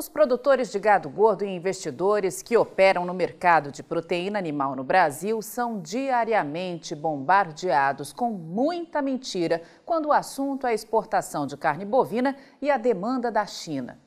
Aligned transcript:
Os 0.00 0.08
produtores 0.08 0.72
de 0.72 0.78
gado 0.78 1.10
gordo 1.10 1.44
e 1.44 1.54
investidores 1.54 2.40
que 2.40 2.56
operam 2.56 3.04
no 3.04 3.12
mercado 3.12 3.70
de 3.70 3.82
proteína 3.82 4.38
animal 4.38 4.74
no 4.74 4.82
Brasil 4.82 5.42
são 5.42 5.78
diariamente 5.78 6.94
bombardeados 6.94 8.10
com 8.10 8.30
muita 8.30 9.02
mentira 9.02 9.60
quando 9.84 10.06
o 10.06 10.12
assunto 10.14 10.66
é 10.66 10.70
a 10.70 10.72
exportação 10.72 11.46
de 11.46 11.54
carne 11.54 11.84
bovina 11.84 12.34
e 12.62 12.70
a 12.70 12.78
demanda 12.78 13.30
da 13.30 13.44
China. 13.44 14.00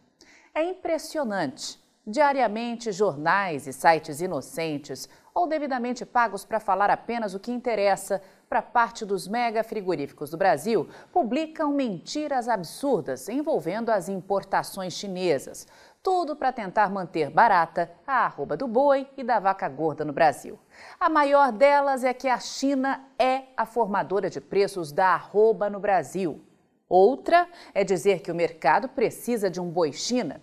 É 0.51 0.63
impressionante. 0.63 1.79
Diariamente, 2.05 2.91
jornais 2.91 3.65
e 3.65 3.71
sites 3.71 4.19
inocentes 4.19 5.07
ou 5.33 5.47
devidamente 5.47 6.05
pagos 6.05 6.43
para 6.43 6.59
falar 6.59 6.89
apenas 6.89 7.33
o 7.33 7.39
que 7.39 7.49
interessa 7.49 8.21
para 8.49 8.61
parte 8.61 9.05
dos 9.05 9.25
mega 9.25 9.63
frigoríficos 9.63 10.29
do 10.29 10.35
Brasil, 10.35 10.89
publicam 11.13 11.71
mentiras 11.71 12.49
absurdas 12.49 13.29
envolvendo 13.29 13.89
as 13.89 14.09
importações 14.09 14.93
chinesas. 14.93 15.65
Tudo 16.03 16.35
para 16.35 16.51
tentar 16.51 16.89
manter 16.91 17.29
barata 17.29 17.89
a 18.05 18.25
arroba 18.25 18.57
do 18.57 18.67
boi 18.67 19.07
e 19.15 19.23
da 19.23 19.39
vaca 19.39 19.69
gorda 19.69 20.03
no 20.03 20.11
Brasil. 20.11 20.59
A 20.99 21.09
maior 21.09 21.53
delas 21.53 22.03
é 22.03 22.13
que 22.13 22.27
a 22.27 22.37
China 22.37 23.01
é 23.17 23.43
a 23.55 23.65
formadora 23.65 24.29
de 24.29 24.41
preços 24.41 24.91
da 24.91 25.13
arroba 25.13 25.69
no 25.69 25.79
Brasil. 25.79 26.43
Outra 26.89 27.47
é 27.73 27.81
dizer 27.85 28.19
que 28.19 28.31
o 28.31 28.35
mercado 28.35 28.89
precisa 28.89 29.49
de 29.49 29.61
um 29.61 29.69
boi 29.69 29.93
China 29.93 30.41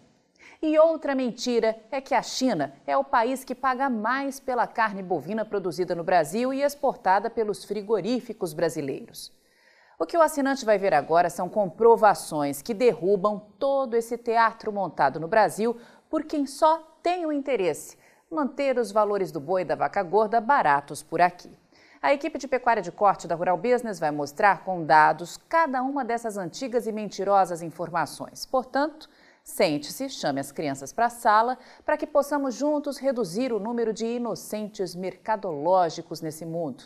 e 0.63 0.79
outra 0.79 1.15
mentira 1.15 1.79
é 1.91 2.01
que 2.01 2.15
a 2.15 2.23
China 2.23 2.75
é 2.87 2.97
o 2.97 3.05
país 3.05 3.45
que 3.45 3.55
paga 3.55 3.89
mais 3.89 4.39
pela 4.39 4.67
carne 4.67 5.03
bovina 5.03 5.45
produzida 5.45 5.95
no 5.95 6.05
Brasil 6.05 6.53
e 6.53 6.63
exportada 6.63 7.31
pelos 7.31 7.65
frigoríficos 7.65 8.53
brasileiros. 8.53 9.33
O 9.99 10.07
que 10.07 10.17
o 10.17 10.23
assinante 10.23 10.65
vai 10.65 10.79
ver 10.79 10.95
agora 10.95 11.31
são 11.31 11.49
comprovações 11.49 12.63
que 12.63 12.75
derrubam 12.75 13.39
todo 13.59 13.95
esse 13.95 14.17
teatro 14.17 14.73
montado 14.73 15.19
no 15.19 15.29
Brasil 15.29 15.77
por 16.09 16.25
quem 16.25 16.47
só 16.47 16.79
tem 17.03 17.25
o 17.25 17.33
interesse 17.33 17.97
manter 18.31 18.79
os 18.79 18.93
valores 18.93 19.33
do 19.33 19.41
boi 19.41 19.63
e 19.63 19.65
da 19.65 19.75
vaca 19.75 20.03
gorda 20.03 20.41
baratos 20.41 21.03
por 21.03 21.21
aqui. 21.21 21.51
A 22.01 22.15
equipe 22.15 22.39
de 22.39 22.49
pecuária 22.49 22.81
de 22.81 22.93
corte 22.93 23.27
da 23.27 23.35
Rural 23.35 23.59
Business 23.59 23.99
vai 23.99 24.11
mostrar 24.11 24.65
com 24.65 24.85
dados 24.85 25.37
cada 25.37 25.83
uma 25.83 26.05
dessas 26.05 26.39
antigas 26.39 26.87
e 26.87 26.93
mentirosas 26.93 27.61
informações. 27.61 28.47
Portanto, 28.47 29.11
Sente-se, 29.51 30.09
chame 30.09 30.39
as 30.39 30.53
crianças 30.53 30.93
para 30.93 31.07
a 31.07 31.11
sala 31.11 31.59
para 31.85 31.97
que 31.97 32.07
possamos 32.07 32.55
juntos 32.55 32.99
reduzir 32.99 33.53
o 33.53 33.59
número 33.59 33.93
de 33.93 34.07
inocentes 34.07 34.95
mercadológicos 34.95 36.21
nesse 36.21 36.47
mundo. 36.47 36.85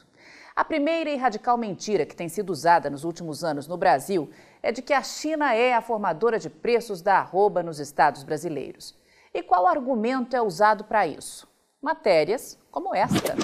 A 0.57 0.65
primeira 0.65 1.11
e 1.11 1.17
radical 1.17 1.59
mentira 1.59 2.07
que 2.07 2.17
tem 2.17 2.27
sido 2.27 2.49
usada 2.49 2.89
nos 2.89 3.05
últimos 3.05 3.45
anos 3.45 3.69
no 3.69 3.77
Brasil 3.77 4.31
é 4.63 4.73
de 4.73 4.81
que 4.81 4.95
a 4.95 5.03
China 5.03 5.55
é 5.55 5.75
a 5.75 5.83
formadora 5.83 6.39
de 6.39 6.49
preços 6.49 7.03
da 7.03 7.19
arroba 7.19 7.63
nos 7.63 7.79
estados 7.79 8.25
brasileiros. 8.25 8.97
E 9.33 9.43
qual 9.43 9.67
argumento 9.67 10.35
é 10.35 10.41
usado 10.41 10.85
para 10.85 11.07
isso? 11.07 11.47
Matérias 11.83 12.59
como 12.71 12.95
esta. 12.95 13.37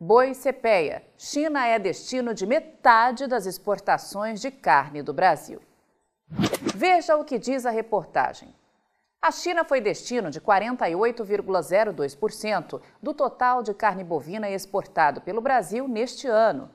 Boi 0.00 0.32
Cepeia. 0.32 1.04
China 1.18 1.66
é 1.66 1.78
destino 1.78 2.32
de 2.32 2.46
metade 2.46 3.26
das 3.26 3.44
exportações 3.44 4.40
de 4.40 4.50
carne 4.50 5.02
do 5.02 5.12
Brasil. 5.12 5.60
Veja 6.30 7.16
o 7.16 7.24
que 7.24 7.38
diz 7.38 7.66
a 7.66 7.70
reportagem. 7.70 8.54
A 9.20 9.32
China 9.32 9.64
foi 9.64 9.80
destino 9.80 10.30
de 10.30 10.40
48,02% 10.40 12.80
do 13.02 13.12
total 13.12 13.64
de 13.64 13.74
carne 13.74 14.04
bovina 14.04 14.48
exportado 14.48 15.20
pelo 15.20 15.40
Brasil 15.40 15.88
neste 15.88 16.28
ano, 16.28 16.70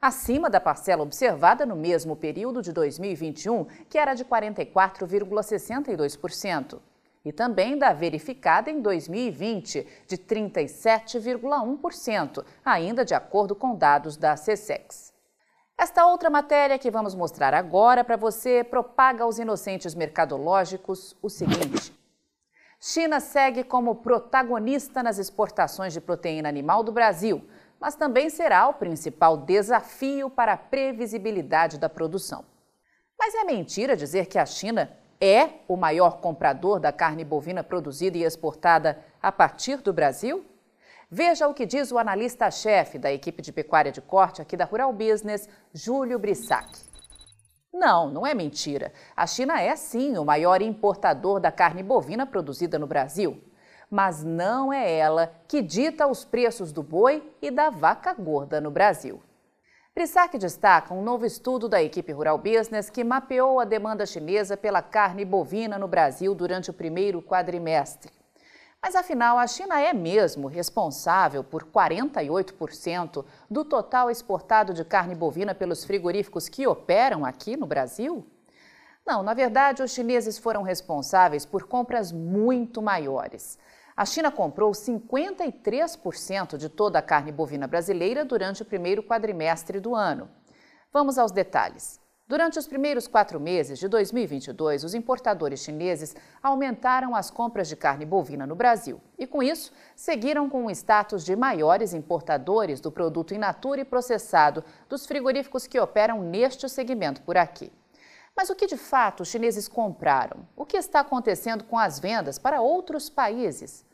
acima 0.00 0.48
da 0.48 0.60
parcela 0.60 1.02
observada 1.02 1.66
no 1.66 1.74
mesmo 1.74 2.14
período 2.14 2.62
de 2.62 2.72
2021, 2.72 3.64
que 3.88 3.98
era 3.98 4.14
de 4.14 4.24
44,62%, 4.24 6.78
e 7.24 7.32
também 7.32 7.76
da 7.76 7.92
verificada 7.92 8.70
em 8.70 8.80
2020, 8.80 9.84
de 10.06 10.16
37,1%, 10.16 12.44
ainda 12.64 13.04
de 13.04 13.14
acordo 13.14 13.56
com 13.56 13.74
dados 13.74 14.16
da 14.16 14.34
CSEX. 14.34 15.12
Esta 15.80 16.04
outra 16.04 16.28
matéria 16.28 16.76
que 16.76 16.90
vamos 16.90 17.14
mostrar 17.14 17.54
agora 17.54 18.02
para 18.02 18.16
você 18.16 18.64
propaga 18.64 19.22
aos 19.22 19.38
inocentes 19.38 19.94
mercadológicos 19.94 21.16
o 21.22 21.30
seguinte. 21.30 21.96
China 22.80 23.20
segue 23.20 23.62
como 23.62 23.94
protagonista 23.94 25.04
nas 25.04 25.18
exportações 25.18 25.92
de 25.92 26.00
proteína 26.00 26.48
animal 26.48 26.82
do 26.82 26.90
Brasil, 26.90 27.48
mas 27.78 27.94
também 27.94 28.28
será 28.28 28.66
o 28.66 28.74
principal 28.74 29.36
desafio 29.36 30.28
para 30.28 30.54
a 30.54 30.56
previsibilidade 30.56 31.78
da 31.78 31.88
produção. 31.88 32.44
Mas 33.16 33.32
é 33.36 33.44
mentira 33.44 33.96
dizer 33.96 34.26
que 34.26 34.38
a 34.38 34.46
China 34.46 34.90
é 35.20 35.60
o 35.68 35.76
maior 35.76 36.20
comprador 36.20 36.80
da 36.80 36.90
carne 36.90 37.24
bovina 37.24 37.62
produzida 37.62 38.18
e 38.18 38.24
exportada 38.24 38.98
a 39.22 39.30
partir 39.30 39.76
do 39.76 39.92
Brasil? 39.92 40.44
Veja 41.10 41.48
o 41.48 41.54
que 41.54 41.64
diz 41.64 41.90
o 41.90 41.96
analista-chefe 41.96 42.98
da 42.98 43.10
equipe 43.10 43.40
de 43.40 43.50
pecuária 43.50 43.90
de 43.90 44.02
corte 44.02 44.42
aqui 44.42 44.58
da 44.58 44.66
Rural 44.66 44.92
Business, 44.92 45.48
Júlio 45.72 46.18
Brissac. 46.18 46.68
Não, 47.72 48.10
não 48.10 48.26
é 48.26 48.34
mentira. 48.34 48.92
A 49.16 49.26
China 49.26 49.58
é 49.58 49.74
sim 49.74 50.18
o 50.18 50.24
maior 50.24 50.60
importador 50.60 51.40
da 51.40 51.50
carne 51.50 51.82
bovina 51.82 52.26
produzida 52.26 52.78
no 52.78 52.86
Brasil. 52.86 53.42
Mas 53.90 54.22
não 54.22 54.70
é 54.70 54.98
ela 54.98 55.32
que 55.48 55.62
dita 55.62 56.06
os 56.06 56.26
preços 56.26 56.72
do 56.72 56.82
boi 56.82 57.26
e 57.40 57.50
da 57.50 57.70
vaca 57.70 58.12
gorda 58.12 58.60
no 58.60 58.70
Brasil. 58.70 59.22
Brissac 59.94 60.36
destaca 60.36 60.92
um 60.92 61.02
novo 61.02 61.24
estudo 61.24 61.70
da 61.70 61.82
equipe 61.82 62.12
Rural 62.12 62.36
Business 62.36 62.90
que 62.90 63.02
mapeou 63.02 63.58
a 63.60 63.64
demanda 63.64 64.04
chinesa 64.04 64.58
pela 64.58 64.82
carne 64.82 65.24
bovina 65.24 65.78
no 65.78 65.88
Brasil 65.88 66.34
durante 66.34 66.68
o 66.68 66.74
primeiro 66.74 67.22
quadrimestre. 67.22 68.17
Mas 68.80 68.94
afinal, 68.94 69.38
a 69.38 69.46
China 69.46 69.80
é 69.80 69.92
mesmo 69.92 70.46
responsável 70.46 71.42
por 71.42 71.64
48% 71.64 73.24
do 73.50 73.64
total 73.64 74.10
exportado 74.10 74.72
de 74.72 74.84
carne 74.84 75.14
bovina 75.14 75.54
pelos 75.54 75.84
frigoríficos 75.84 76.48
que 76.48 76.66
operam 76.66 77.24
aqui 77.24 77.56
no 77.56 77.66
Brasil? 77.66 78.24
Não, 79.04 79.22
na 79.22 79.34
verdade, 79.34 79.82
os 79.82 79.90
chineses 79.90 80.38
foram 80.38 80.62
responsáveis 80.62 81.44
por 81.44 81.64
compras 81.64 82.12
muito 82.12 82.80
maiores. 82.80 83.58
A 83.96 84.04
China 84.06 84.30
comprou 84.30 84.70
53% 84.70 86.56
de 86.56 86.68
toda 86.68 87.00
a 87.00 87.02
carne 87.02 87.32
bovina 87.32 87.66
brasileira 87.66 88.24
durante 88.24 88.62
o 88.62 88.64
primeiro 88.64 89.02
quadrimestre 89.02 89.80
do 89.80 89.92
ano. 89.94 90.30
Vamos 90.92 91.18
aos 91.18 91.32
detalhes. 91.32 92.00
Durante 92.28 92.58
os 92.58 92.66
primeiros 92.66 93.08
quatro 93.08 93.40
meses 93.40 93.78
de 93.78 93.88
2022, 93.88 94.84
os 94.84 94.92
importadores 94.92 95.60
chineses 95.60 96.14
aumentaram 96.42 97.16
as 97.16 97.30
compras 97.30 97.70
de 97.70 97.74
carne 97.74 98.04
bovina 98.04 98.46
no 98.46 98.54
Brasil 98.54 99.00
e, 99.18 99.26
com 99.26 99.42
isso, 99.42 99.72
seguiram 99.96 100.46
com 100.46 100.66
o 100.66 100.70
status 100.70 101.24
de 101.24 101.34
maiores 101.34 101.94
importadores 101.94 102.82
do 102.82 102.92
produto 102.92 103.32
in 103.32 103.38
natura 103.38 103.80
e 103.80 103.84
processado 103.84 104.62
dos 104.90 105.06
frigoríficos 105.06 105.66
que 105.66 105.80
operam 105.80 106.20
neste 106.20 106.68
segmento 106.68 107.22
por 107.22 107.38
aqui. 107.38 107.72
Mas 108.36 108.50
o 108.50 108.54
que 108.54 108.66
de 108.66 108.76
fato 108.76 109.22
os 109.22 109.28
chineses 109.28 109.66
compraram? 109.66 110.46
O 110.54 110.66
que 110.66 110.76
está 110.76 111.00
acontecendo 111.00 111.64
com 111.64 111.78
as 111.78 111.98
vendas 111.98 112.38
para 112.38 112.60
outros 112.60 113.08
países? 113.08 113.87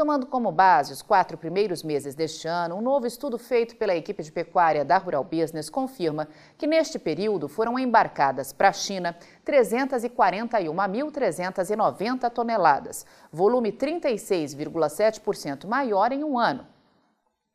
Tomando 0.00 0.24
como 0.24 0.50
base 0.50 0.94
os 0.94 1.02
quatro 1.02 1.36
primeiros 1.36 1.82
meses 1.82 2.14
deste 2.14 2.48
ano, 2.48 2.76
um 2.76 2.80
novo 2.80 3.06
estudo 3.06 3.36
feito 3.36 3.76
pela 3.76 3.94
equipe 3.94 4.22
de 4.22 4.32
pecuária 4.32 4.82
da 4.82 4.96
Rural 4.96 5.22
Business 5.22 5.68
confirma 5.68 6.26
que 6.56 6.66
neste 6.66 6.98
período 6.98 7.48
foram 7.48 7.78
embarcadas 7.78 8.50
para 8.50 8.70
a 8.70 8.72
China 8.72 9.14
341.390 9.44 12.30
toneladas, 12.30 13.04
volume 13.30 13.72
36,7% 13.72 15.66
maior 15.66 16.12
em 16.12 16.24
um 16.24 16.38
ano. 16.38 16.66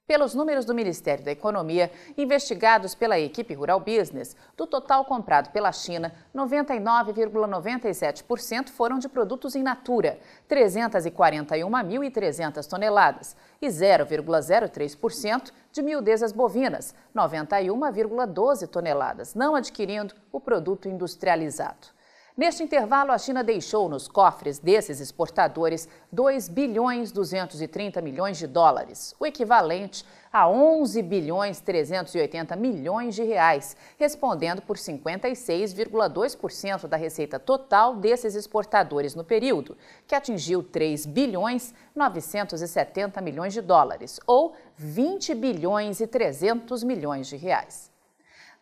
Pelos 0.07 0.35
números 0.35 0.65
do 0.65 0.75
Ministério 0.75 1.25
da 1.25 1.31
Economia, 1.31 1.91
investigados 2.15 2.93
pela 2.93 3.19
equipe 3.19 3.55
Rural 3.55 3.79
Business, 3.79 4.37
do 4.55 4.67
total 4.67 5.03
comprado 5.03 5.49
pela 5.49 5.71
China, 5.71 6.13
99,97% 6.35 8.69
foram 8.69 8.99
de 8.99 9.09
produtos 9.09 9.55
in 9.55 9.63
natura, 9.63 10.19
341.300 10.47 12.67
toneladas, 12.67 13.35
e 13.59 13.67
0,03% 13.67 15.51
de 15.71 15.81
miudezas 15.81 16.31
bovinas, 16.31 16.93
91,12 17.15 18.67
toneladas, 18.67 19.33
não 19.33 19.55
adquirindo 19.55 20.13
o 20.31 20.39
produto 20.39 20.87
industrializado. 20.87 21.94
Neste 22.37 22.61
intervalo, 22.61 23.13
a 23.13 23.17
China 23.17 23.41
deixou 23.41 23.87
nos 23.87 24.09
cofres 24.09 24.59
desses 24.59 24.99
exportadores 24.99 25.87
2 26.11 26.49
bilhões 26.49 27.09
230 27.09 28.01
milhões 28.01 28.37
de 28.37 28.45
dólares, 28.45 29.15
o 29.17 29.25
equivalente 29.25 30.03
a 30.33 30.49
11 30.49 31.01
bilhões 31.01 31.61
380 31.61 32.53
milhões 32.57 33.15
de 33.15 33.23
reais, 33.23 33.77
respondendo 33.97 34.61
por 34.61 34.75
56,2% 34.75 36.87
da 36.87 36.97
receita 36.97 37.39
total 37.39 37.95
desses 37.95 38.35
exportadores 38.35 39.15
no 39.15 39.23
período, 39.23 39.77
que 40.05 40.13
atingiu 40.13 40.61
3 40.61 41.05
bilhões 41.05 41.73
970 41.95 43.21
milhões 43.21 43.53
de 43.53 43.61
dólares, 43.61 44.19
ou 44.27 44.53
20 44.75 45.33
bilhões 45.35 46.01
e 46.01 46.07
300 46.07 46.83
milhões 46.83 47.27
de 47.27 47.37
reais. 47.37 47.94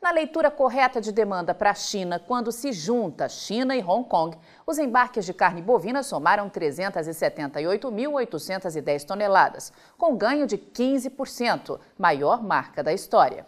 Na 0.04 0.12
leitura 0.12 0.52
correta 0.52 1.00
de 1.00 1.14
demanda 1.14 1.56
para 1.56 1.72
a 1.72 1.74
China, 1.74 2.20
quando 2.20 2.52
se 2.52 2.74
junta 2.74 3.30
China 3.30 3.74
e 3.74 3.82
Hong 3.82 4.06
Kong, 4.06 4.38
os 4.68 4.78
embarques 4.78 5.26
de 5.26 5.34
carne 5.34 5.62
bovina 5.62 6.04
somaram 6.04 6.50
378.810 6.50 9.06
toneladas, 9.06 9.72
com 9.98 10.18
ganho 10.18 10.46
de 10.46 10.58
15%, 10.58 11.80
maior 11.98 12.44
marca 12.44 12.84
da 12.84 12.92
história. 12.92 13.48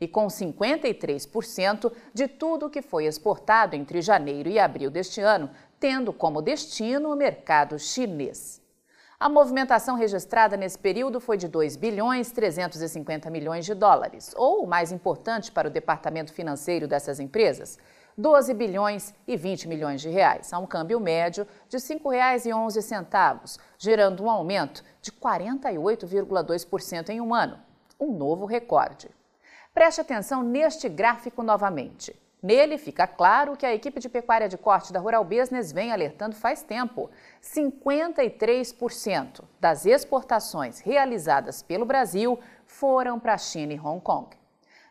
E 0.00 0.08
com 0.08 0.26
53% 0.26 1.92
de 2.12 2.26
tudo 2.26 2.68
que 2.68 2.82
foi 2.82 3.04
exportado 3.04 3.76
entre 3.76 4.02
janeiro 4.02 4.48
e 4.48 4.58
abril 4.58 4.90
deste 4.90 5.20
ano, 5.20 5.48
tendo 5.78 6.12
como 6.12 6.42
destino 6.42 7.12
o 7.12 7.16
mercado 7.16 7.78
chinês. 7.78 8.60
A 9.22 9.28
movimentação 9.28 9.94
registrada 9.94 10.56
nesse 10.56 10.76
período 10.76 11.20
foi 11.20 11.36
de 11.36 11.46
2 11.46 11.76
bilhões 11.76 12.32
350 12.32 13.30
milhões 13.30 13.64
de 13.64 13.72
dólares, 13.72 14.34
ou 14.36 14.64
o 14.64 14.66
mais 14.66 14.90
importante 14.90 15.52
para 15.52 15.68
o 15.68 15.70
departamento 15.70 16.32
financeiro 16.32 16.88
dessas 16.88 17.20
empresas, 17.20 17.78
12 18.18 18.52
bilhões 18.52 19.14
e 19.24 19.36
20 19.36 19.68
milhões 19.68 20.00
de 20.00 20.08
reais, 20.08 20.52
a 20.52 20.58
um 20.58 20.66
câmbio 20.66 20.98
médio 20.98 21.46
de 21.68 21.76
R$ 21.76 21.82
5,11, 21.84 23.60
gerando 23.78 24.24
um 24.24 24.28
aumento 24.28 24.82
de 25.00 25.12
48,2% 25.12 27.10
em 27.10 27.20
um 27.20 27.32
ano, 27.32 27.60
um 28.00 28.10
novo 28.10 28.44
recorde. 28.44 29.08
Preste 29.72 30.00
atenção 30.00 30.42
neste 30.42 30.88
gráfico 30.88 31.44
novamente. 31.44 32.20
Nele 32.42 32.76
fica 32.76 33.06
claro 33.06 33.56
que 33.56 33.64
a 33.64 33.72
equipe 33.72 34.00
de 34.00 34.08
pecuária 34.08 34.48
de 34.48 34.58
corte 34.58 34.92
da 34.92 34.98
Rural 34.98 35.24
Business 35.24 35.70
vem 35.70 35.92
alertando 35.92 36.34
faz 36.34 36.64
tempo. 36.64 37.08
53% 37.40 39.44
das 39.60 39.86
exportações 39.86 40.80
realizadas 40.80 41.62
pelo 41.62 41.84
Brasil 41.84 42.40
foram 42.66 43.20
para 43.20 43.34
a 43.34 43.38
China 43.38 43.74
e 43.74 43.78
Hong 43.78 44.00
Kong. 44.00 44.41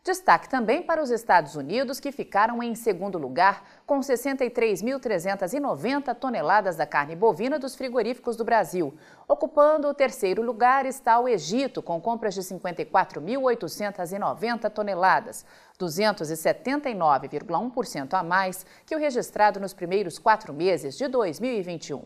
Destaque 0.04 0.50
também 0.50 0.82
para 0.82 1.00
os 1.00 1.12
Estados 1.12 1.56
Unidos, 1.56 2.00
que 2.00 2.12
ficaram 2.12 2.64
em 2.64 2.74
segundo 2.74 3.20
lugar, 3.20 3.64
com 3.86 4.00
63.390 4.00 6.16
toneladas 6.16 6.76
da 6.76 6.88
carne 6.88 7.16
bovina 7.16 7.60
dos 7.60 7.76
frigoríficos 7.76 8.36
do 8.36 8.44
Brasil. 8.44 8.98
Ocupando 9.28 9.88
o 9.88 9.94
terceiro 9.94 10.42
lugar 10.42 10.88
está 10.88 11.20
o 11.20 11.30
Egito, 11.30 11.84
com 11.84 12.02
compras 12.02 12.34
de 12.34 12.42
54.890 12.42 14.72
toneladas, 14.72 15.46
279,1% 15.80 18.16
a 18.16 18.24
mais 18.24 18.66
que 18.88 18.96
o 18.96 19.00
registrado 19.00 19.60
nos 19.60 19.72
primeiros 19.72 20.18
quatro 20.18 20.52
meses 20.52 20.98
de 20.98 21.08
2021. 21.08 22.04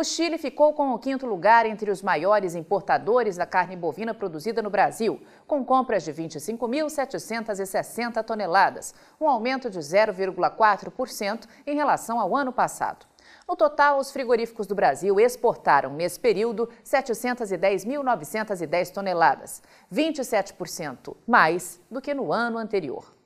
O 0.00 0.04
Chile 0.04 0.38
ficou 0.38 0.72
com 0.74 0.94
o 0.94 0.98
quinto 1.00 1.26
lugar 1.26 1.66
entre 1.66 1.90
os 1.90 2.02
maiores 2.02 2.54
importadores 2.54 3.36
da 3.36 3.44
carne 3.44 3.74
bovina 3.74 4.14
produzida 4.14 4.62
no 4.62 4.70
Brasil, 4.70 5.20
com 5.44 5.64
compras 5.64 6.04
de 6.04 6.12
25.760 6.12 8.22
toneladas, 8.22 8.94
um 9.20 9.28
aumento 9.28 9.68
de 9.68 9.80
0,4% 9.80 11.48
em 11.66 11.74
relação 11.74 12.20
ao 12.20 12.36
ano 12.36 12.52
passado. 12.52 13.06
No 13.48 13.56
total, 13.56 13.98
os 13.98 14.12
frigoríficos 14.12 14.68
do 14.68 14.74
Brasil 14.76 15.18
exportaram, 15.18 15.92
nesse 15.92 16.20
período, 16.20 16.68
710.910 16.84 18.92
toneladas, 18.92 19.60
27% 19.92 21.16
mais 21.26 21.80
do 21.90 22.00
que 22.00 22.14
no 22.14 22.32
ano 22.32 22.56
anterior. 22.56 23.17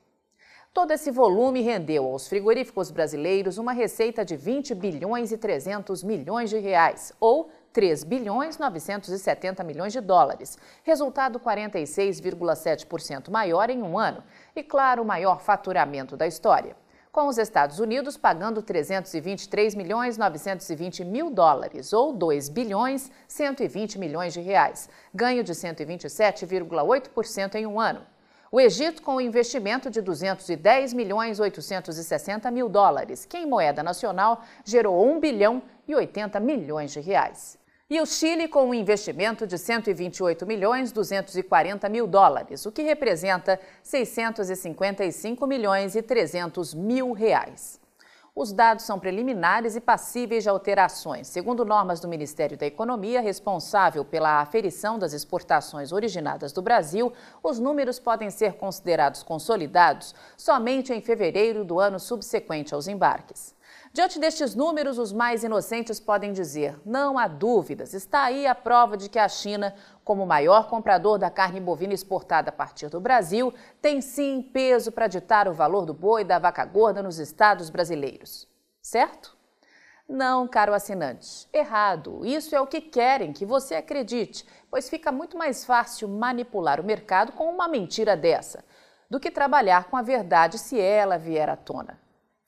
Todo 0.73 0.89
esse 0.89 1.11
volume 1.11 1.61
rendeu 1.61 2.03
aos 2.03 2.27
frigoríficos 2.27 2.89
brasileiros 2.89 3.59
uma 3.59 3.73
receita 3.73 4.25
de 4.25 4.35
20 4.35 4.73
bilhões 4.73 5.31
e 5.31 5.37
300 5.37 6.01
milhões 6.01 6.49
de 6.49 6.57
reais, 6.57 7.13
ou 7.19 7.51
3 7.71 8.03
bilhões 8.03 8.57
970 8.57 9.63
milhões 9.63 9.93
de 9.93 10.01
dólares, 10.01 10.57
resultado 10.81 11.39
46,7% 11.39 13.29
maior 13.29 13.69
em 13.69 13.83
um 13.83 13.99
ano 13.99 14.23
e, 14.55 14.63
claro, 14.63 15.03
o 15.03 15.05
maior 15.05 15.41
faturamento 15.41 16.17
da 16.17 16.25
história. 16.25 16.75
Com 17.11 17.27
os 17.27 17.37
Estados 17.37 17.77
Unidos 17.77 18.17
pagando 18.17 18.63
323 18.63 19.75
milhões 19.75 20.17
920 20.17 21.05
mil 21.05 21.29
dólares, 21.29 21.93
ou 21.93 22.11
2 22.11 22.49
bilhões 22.49 23.11
120 23.27 23.99
milhões 23.99 24.33
de 24.33 24.41
reais, 24.41 24.89
ganho 25.13 25.43
de 25.43 25.53
127,8% 25.53 27.53
em 27.53 27.67
um 27.67 27.79
ano. 27.79 28.11
O 28.53 28.61
Egito 28.61 29.01
com 29.01 29.15
um 29.15 29.19
investimento 29.19 29.89
de 29.89 29.99
210 29.99 30.93
milhões 30.93 31.39
860 31.39 32.51
mil 32.51 32.69
dólares, 32.69 33.25
que 33.25 33.35
em 33.35 33.47
moeda 33.47 33.81
nacional 33.81 34.43
gerou 34.63 35.03
1 35.11 35.19
bilhão 35.19 35.63
e 35.87 35.95
80 35.95 36.39
milhões 36.39 36.91
de 36.91 36.99
reais. 36.99 37.57
E 37.89 37.99
o 37.99 38.05
Chile 38.05 38.47
com 38.47 38.69
um 38.69 38.73
investimento 38.75 39.47
de 39.47 39.57
128 39.57 40.45
milhões 40.45 40.91
240 40.91 41.89
mil 41.89 42.05
dólares, 42.05 42.63
o 42.67 42.71
que 42.71 42.83
representa 42.83 43.59
655 43.81 45.47
milhões 45.47 45.95
e 45.95 46.03
300 46.03 46.75
mil 46.75 47.11
reais. 47.11 47.81
Os 48.35 48.51
dados 48.51 48.83
são 48.83 48.99
preliminares 48.99 49.75
e 49.75 49.79
passíveis 49.79 50.41
de 50.41 50.49
alterações. 50.49 51.27
Segundo 51.27 51.63
normas 51.63 51.99
do 51.99 52.07
Ministério 52.07 52.57
da 52.57 52.65
Economia, 52.65 53.21
responsável 53.21 54.03
pela 54.03 54.41
aferição 54.41 54.97
das 54.97 55.13
exportações 55.13 55.91
originadas 55.91 56.51
do 56.51 56.59
Brasil, 56.59 57.13
os 57.43 57.59
números 57.59 57.99
podem 57.99 58.31
ser 58.31 58.53
considerados 58.53 59.21
consolidados 59.21 60.15
somente 60.35 60.91
em 60.91 60.99
fevereiro 60.99 61.63
do 61.63 61.79
ano 61.79 61.99
subsequente 61.99 62.73
aos 62.73 62.87
embarques. 62.87 63.53
Diante 63.95 64.17
destes 64.19 64.55
números, 64.55 64.97
os 64.97 65.13
mais 65.13 65.43
inocentes 65.43 65.99
podem 65.99 66.33
dizer: 66.33 66.79
não 66.83 67.19
há 67.19 67.27
dúvidas, 67.27 67.93
está 67.93 68.23
aí 68.23 68.47
a 68.47 68.55
prova 68.55 68.97
de 68.97 69.07
que 69.07 69.19
a 69.19 69.29
China, 69.29 69.75
como 70.03 70.25
maior 70.25 70.67
comprador 70.67 71.19
da 71.19 71.29
carne 71.29 71.59
bovina 71.59 71.93
exportada 71.93 72.49
a 72.49 72.51
partir 72.51 72.89
do 72.89 72.99
Brasil, 72.99 73.53
tem 73.79 74.01
sim 74.01 74.41
peso 74.41 74.91
para 74.91 75.05
ditar 75.05 75.47
o 75.47 75.53
valor 75.53 75.85
do 75.85 75.93
boi 75.93 76.23
e 76.23 76.25
da 76.25 76.39
vaca 76.39 76.65
gorda 76.65 77.03
nos 77.03 77.19
estados 77.19 77.69
brasileiros. 77.69 78.47
Certo? 78.81 79.37
Não, 80.09 80.47
caro 80.47 80.73
assinante, 80.73 81.47
errado. 81.53 82.25
Isso 82.25 82.55
é 82.55 82.59
o 82.59 82.65
que 82.65 82.81
querem 82.81 83.31
que 83.31 83.45
você 83.45 83.75
acredite, 83.75 84.43
pois 84.71 84.89
fica 84.89 85.11
muito 85.11 85.37
mais 85.37 85.63
fácil 85.63 86.07
manipular 86.07 86.79
o 86.79 86.83
mercado 86.83 87.31
com 87.33 87.47
uma 87.47 87.67
mentira 87.67 88.17
dessa 88.17 88.65
do 89.07 89.19
que 89.19 89.29
trabalhar 89.29 89.83
com 89.85 89.95
a 89.95 90.01
verdade 90.01 90.57
se 90.57 90.79
ela 90.79 91.15
vier 91.15 91.47
à 91.47 91.55
tona. 91.55 92.01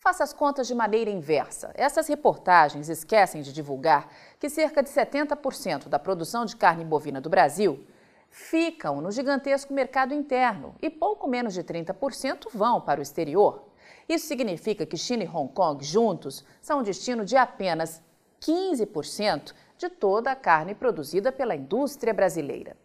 Faça 0.05 0.23
as 0.23 0.33
contas 0.33 0.67
de 0.67 0.75
maneira 0.75 1.09
inversa. 1.09 1.71
Essas 1.73 2.07
reportagens 2.07 2.89
esquecem 2.89 3.41
de 3.41 3.51
divulgar 3.51 4.07
que 4.39 4.51
cerca 4.51 4.83
de 4.83 4.89
70% 4.91 5.87
da 5.87 5.97
produção 5.97 6.45
de 6.45 6.55
carne 6.55 6.85
bovina 6.85 7.19
do 7.19 7.27
Brasil 7.27 7.83
ficam 8.29 9.01
no 9.01 9.09
gigantesco 9.09 9.73
mercado 9.73 10.13
interno 10.13 10.75
e 10.79 10.91
pouco 10.91 11.27
menos 11.27 11.55
de 11.55 11.63
30% 11.63 12.49
vão 12.53 12.79
para 12.79 12.99
o 12.99 13.01
exterior. 13.01 13.63
Isso 14.07 14.27
significa 14.27 14.85
que 14.85 14.95
China 14.95 15.23
e 15.23 15.27
Hong 15.27 15.51
Kong 15.51 15.83
juntos 15.83 16.45
são 16.61 16.83
destino 16.83 17.25
de 17.25 17.35
apenas 17.35 17.99
15% 18.41 19.55
de 19.75 19.89
toda 19.89 20.31
a 20.31 20.35
carne 20.35 20.75
produzida 20.75 21.31
pela 21.31 21.55
indústria 21.55 22.13
brasileira. 22.13 22.77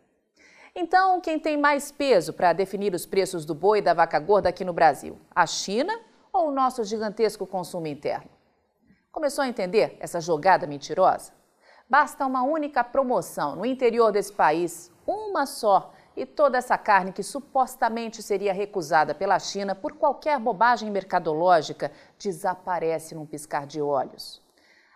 Então, 0.74 1.20
quem 1.20 1.38
tem 1.38 1.58
mais 1.58 1.92
peso 1.92 2.32
para 2.32 2.54
definir 2.54 2.94
os 2.94 3.04
preços 3.04 3.44
do 3.44 3.54
boi 3.54 3.80
e 3.80 3.82
da 3.82 3.92
vaca 3.92 4.18
gorda 4.18 4.48
aqui 4.48 4.64
no 4.64 4.72
Brasil? 4.72 5.18
A 5.34 5.46
China 5.46 6.08
ou 6.32 6.48
o 6.48 6.52
nosso 6.52 6.84
gigantesco 6.84 7.46
consumo 7.46 7.86
interno? 7.86 8.30
Começou 9.12 9.42
a 9.42 9.48
entender 9.48 9.96
essa 10.00 10.20
jogada 10.20 10.66
mentirosa? 10.66 11.32
Basta 11.88 12.24
uma 12.24 12.42
única 12.42 12.84
promoção 12.84 13.56
no 13.56 13.66
interior 13.66 14.12
desse 14.12 14.32
país, 14.32 14.92
uma 15.06 15.44
só, 15.44 15.92
e 16.16 16.26
toda 16.26 16.58
essa 16.58 16.76
carne 16.76 17.12
que 17.12 17.22
supostamente 17.22 18.22
seria 18.22 18.52
recusada 18.52 19.14
pela 19.14 19.38
China 19.38 19.74
por 19.74 19.94
qualquer 19.94 20.38
bobagem 20.38 20.90
mercadológica 20.90 21.90
desaparece 22.18 23.14
num 23.14 23.26
piscar 23.26 23.66
de 23.66 23.80
olhos. 23.80 24.42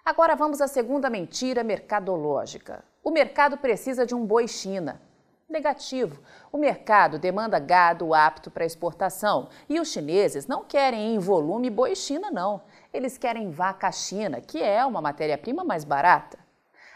Agora 0.04 0.36
vamos 0.36 0.60
à 0.60 0.68
segunda 0.68 1.08
mentira 1.08 1.64
mercadológica. 1.64 2.84
O 3.02 3.10
mercado 3.10 3.56
precisa 3.56 4.04
de 4.04 4.14
um 4.14 4.24
boi 4.24 4.46
China. 4.46 5.00
Negativo. 5.54 6.20
O 6.50 6.58
mercado 6.58 7.16
demanda 7.16 7.60
gado 7.60 8.12
apto 8.12 8.50
para 8.50 8.64
exportação 8.64 9.48
e 9.68 9.78
os 9.78 9.86
chineses 9.86 10.48
não 10.48 10.64
querem 10.64 11.14
em 11.14 11.18
volume 11.20 11.70
boi 11.70 11.94
China, 11.94 12.28
não. 12.28 12.60
Eles 12.92 13.16
querem 13.16 13.52
vaca 13.52 13.92
China, 13.92 14.40
que 14.40 14.60
é 14.60 14.84
uma 14.84 15.00
matéria-prima 15.00 15.62
mais 15.62 15.84
barata. 15.84 16.40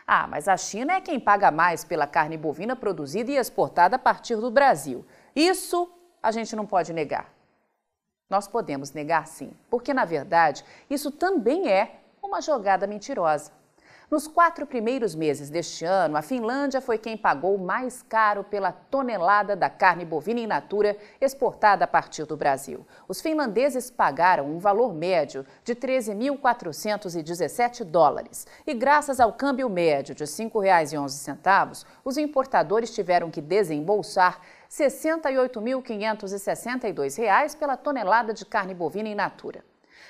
Ah, 0.05 0.27
mas 0.27 0.49
a 0.49 0.57
China 0.57 0.95
é 0.95 1.01
quem 1.01 1.21
paga 1.21 1.53
mais 1.53 1.85
pela 1.85 2.05
carne 2.05 2.37
bovina 2.37 2.75
produzida 2.75 3.31
e 3.31 3.37
exportada 3.37 3.95
a 3.95 3.99
partir 3.99 4.35
do 4.35 4.51
Brasil. 4.51 5.07
Isso 5.37 5.89
a 6.21 6.33
gente 6.33 6.57
não 6.57 6.67
pode 6.67 6.93
negar. 6.93 7.33
Nós 8.29 8.49
podemos 8.49 8.91
negar 8.91 9.29
sim, 9.29 9.53
porque 9.71 9.95
na 9.95 10.05
verdade 10.05 10.65
isso 10.91 11.13
também 11.13 11.71
é 11.71 12.01
uma 12.21 12.41
jogada 12.41 12.89
mentirosa. 12.89 13.53
Nos 14.11 14.27
quatro 14.27 14.67
primeiros 14.67 15.15
meses 15.15 15.51
deste 15.51 15.85
ano, 15.85 16.17
a 16.17 16.23
Finlândia 16.23 16.81
foi 16.81 16.97
quem 16.97 17.15
pagou 17.15 17.59
mais 17.59 18.01
caro 18.01 18.43
pela 18.43 18.73
tonelada 18.73 19.55
da 19.55 19.69
carne 19.69 20.03
bovina 20.03 20.41
in 20.41 20.47
natura 20.47 20.97
exportada 21.21 21.85
a 21.85 21.87
partir 21.87 22.25
do 22.25 22.35
Brasil. 22.35 22.87
Os 23.07 23.21
finlandeses 23.21 23.91
pagaram 23.91 24.47
um 24.47 24.59
valor 24.59 24.95
médio 24.95 25.45
de 25.63 25.75
13.417 25.75 27.85
dólares. 27.85 28.47
E 28.67 28.73
graças 28.73 29.21
ao 29.21 29.35
câmbio 29.35 29.69
médio 29.69 30.15
de 30.15 30.25
R$ 30.25 30.31
5,11, 30.31 31.85
os 32.03 32.17
importadores 32.17 32.95
tiveram 32.95 33.31
que 33.31 33.43
desembolsar 33.43 34.41
R$ 34.41 34.87
68.562 34.87 37.59
pela 37.59 37.77
tonelada 37.77 38.33
de 38.33 38.47
carne 38.47 38.73
bovina 38.73 39.11
in 39.11 39.15
natura. 39.15 39.63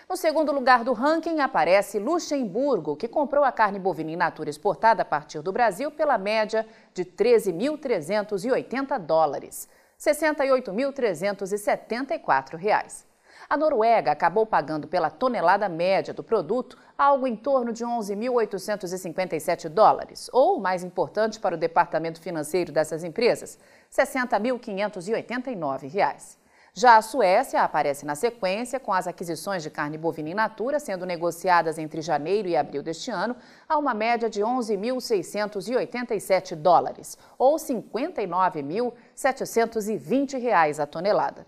No 0.08 0.16
segundo 0.16 0.52
lugar 0.52 0.84
do 0.84 0.94
ranking 0.94 1.40
aparece 1.40 1.98
Luxemburgo, 1.98 2.96
que 2.96 3.06
comprou 3.06 3.44
a 3.44 3.52
carne 3.52 3.78
bovina 3.78 4.10
in 4.10 4.16
natura 4.16 4.48
exportada 4.48 5.02
a 5.02 5.04
partir 5.04 5.42
do 5.42 5.52
Brasil 5.52 5.90
pela 5.90 6.16
média 6.16 6.66
de 6.94 7.04
13.380 7.04 8.98
dólares, 9.00 9.68
68.374 10.00 12.56
reais. 12.56 13.06
A 13.50 13.54
Noruega 13.54 14.10
acabou 14.10 14.46
pagando 14.46 14.88
pela 14.88 15.10
tonelada 15.10 15.68
média 15.68 16.14
do 16.14 16.24
produto 16.24 16.78
algo 16.96 17.26
em 17.26 17.36
torno 17.36 17.70
de 17.70 17.84
11.857 17.84 19.68
dólares, 19.68 20.30
ou, 20.32 20.58
mais 20.58 20.82
importante 20.82 21.38
para 21.38 21.54
o 21.54 21.58
departamento 21.58 22.18
financeiro 22.18 22.72
dessas 22.72 23.04
empresas, 23.04 23.58
60.589 23.92 25.86
reais. 25.86 26.38
Já 26.78 26.96
a 26.96 27.02
Suécia 27.02 27.62
aparece 27.62 28.06
na 28.06 28.14
sequência, 28.14 28.78
com 28.78 28.92
as 28.92 29.08
aquisições 29.08 29.64
de 29.64 29.70
carne 29.70 29.98
bovina 29.98 30.30
in 30.30 30.34
natura 30.34 30.78
sendo 30.78 31.04
negociadas 31.04 31.76
entre 31.76 32.00
janeiro 32.00 32.46
e 32.46 32.56
abril 32.56 32.84
deste 32.84 33.10
ano 33.10 33.34
a 33.68 33.76
uma 33.76 33.92
média 33.92 34.30
de 34.30 34.42
11.687 34.42 36.54
dólares, 36.54 37.18
ou 37.36 37.56
59.720 37.56 40.40
reais 40.40 40.78
a 40.78 40.86
tonelada. 40.86 41.44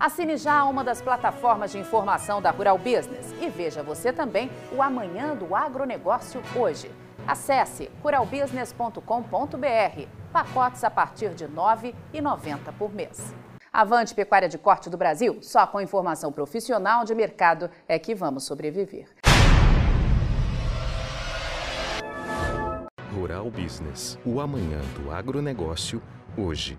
Assine 0.00 0.38
já 0.38 0.64
uma 0.64 0.82
das 0.82 1.02
plataformas 1.02 1.72
de 1.72 1.78
informação 1.78 2.40
da 2.40 2.50
Rural 2.50 2.78
Business 2.78 3.34
e 3.38 3.50
veja 3.50 3.82
você 3.82 4.10
também 4.10 4.50
o 4.72 4.82
Amanhã 4.82 5.36
do 5.36 5.54
Agronegócio 5.54 6.42
hoje. 6.56 6.90
Acesse 7.28 7.90
ruralbusiness.com.br. 8.02 10.08
Pacotes 10.32 10.84
a 10.84 10.90
partir 10.90 11.34
de 11.34 11.44
R$ 11.44 11.52
9,90 11.54 12.72
por 12.78 12.94
mês. 12.94 13.34
Avante 13.70 14.14
Pecuária 14.14 14.48
de 14.48 14.56
Corte 14.56 14.88
do 14.88 14.96
Brasil, 14.96 15.36
só 15.42 15.66
com 15.66 15.82
informação 15.82 16.32
profissional 16.32 17.04
de 17.04 17.14
mercado 17.14 17.68
é 17.86 17.98
que 17.98 18.14
vamos 18.14 18.44
sobreviver. 18.44 19.06
Rural 23.14 23.50
Business, 23.50 24.18
o 24.24 24.40
amanhã 24.40 24.80
do 24.96 25.12
agronegócio, 25.12 26.02
hoje. 26.38 26.78